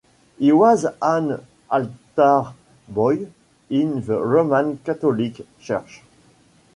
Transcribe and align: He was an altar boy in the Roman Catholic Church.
He 0.39 0.51
was 0.51 0.87
an 0.99 1.45
altar 1.69 2.53
boy 2.87 3.27
in 3.69 4.03
the 4.03 4.19
Roman 4.25 4.79
Catholic 4.79 5.45
Church. 5.59 6.01